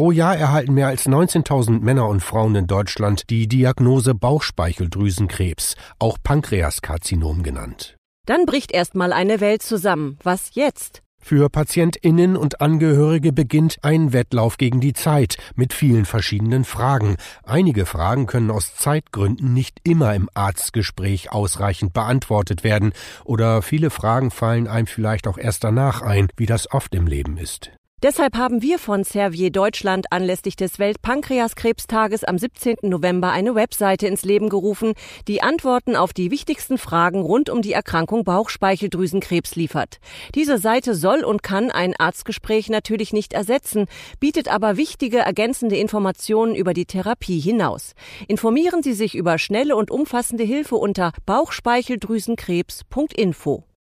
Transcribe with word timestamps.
Pro 0.00 0.12
Jahr 0.12 0.34
erhalten 0.34 0.72
mehr 0.72 0.86
als 0.86 1.06
19.000 1.06 1.80
Männer 1.80 2.08
und 2.08 2.22
Frauen 2.22 2.54
in 2.54 2.66
Deutschland 2.66 3.28
die 3.28 3.46
Diagnose 3.48 4.14
Bauchspeicheldrüsenkrebs, 4.14 5.74
auch 5.98 6.16
Pankreaskarzinom 6.22 7.42
genannt. 7.42 7.96
Dann 8.24 8.46
bricht 8.46 8.72
erstmal 8.72 9.12
eine 9.12 9.42
Welt 9.42 9.60
zusammen. 9.60 10.18
Was 10.22 10.54
jetzt? 10.54 11.02
Für 11.22 11.50
Patientinnen 11.50 12.38
und 12.38 12.62
Angehörige 12.62 13.34
beginnt 13.34 13.76
ein 13.82 14.14
Wettlauf 14.14 14.56
gegen 14.56 14.80
die 14.80 14.94
Zeit 14.94 15.36
mit 15.54 15.74
vielen 15.74 16.06
verschiedenen 16.06 16.64
Fragen. 16.64 17.16
Einige 17.42 17.84
Fragen 17.84 18.24
können 18.24 18.50
aus 18.50 18.74
Zeitgründen 18.74 19.52
nicht 19.52 19.80
immer 19.84 20.14
im 20.14 20.30
Arztgespräch 20.32 21.30
ausreichend 21.30 21.92
beantwortet 21.92 22.64
werden, 22.64 22.94
oder 23.26 23.60
viele 23.60 23.90
Fragen 23.90 24.30
fallen 24.30 24.66
einem 24.66 24.86
vielleicht 24.86 25.28
auch 25.28 25.36
erst 25.36 25.62
danach 25.62 26.00
ein, 26.00 26.28
wie 26.38 26.46
das 26.46 26.72
oft 26.72 26.94
im 26.94 27.06
Leben 27.06 27.36
ist. 27.36 27.70
Deshalb 28.02 28.34
haben 28.34 28.62
wir 28.62 28.78
von 28.78 29.04
Servier 29.04 29.50
Deutschland 29.50 30.10
anlässlich 30.10 30.56
des 30.56 30.78
Weltpankreaskrebstages 30.78 32.24
am 32.24 32.38
17. 32.38 32.76
November 32.80 33.30
eine 33.30 33.54
Webseite 33.54 34.06
ins 34.06 34.24
Leben 34.24 34.48
gerufen, 34.48 34.94
die 35.28 35.42
Antworten 35.42 35.96
auf 35.96 36.14
die 36.14 36.30
wichtigsten 36.30 36.78
Fragen 36.78 37.20
rund 37.20 37.50
um 37.50 37.60
die 37.60 37.74
Erkrankung 37.74 38.24
Bauchspeicheldrüsenkrebs 38.24 39.54
liefert. 39.54 39.98
Diese 40.34 40.56
Seite 40.56 40.94
soll 40.94 41.24
und 41.24 41.42
kann 41.42 41.70
ein 41.70 41.94
Arztgespräch 41.94 42.70
natürlich 42.70 43.12
nicht 43.12 43.34
ersetzen, 43.34 43.84
bietet 44.18 44.48
aber 44.48 44.78
wichtige 44.78 45.18
ergänzende 45.18 45.76
Informationen 45.76 46.54
über 46.54 46.72
die 46.72 46.86
Therapie 46.86 47.38
hinaus. 47.38 47.92
Informieren 48.28 48.82
Sie 48.82 48.94
sich 48.94 49.14
über 49.14 49.36
schnelle 49.36 49.76
und 49.76 49.90
umfassende 49.90 50.44
Hilfe 50.44 50.76
unter 50.76 51.12
bauchspeicheldrüsenkrebs.info. 51.26 53.64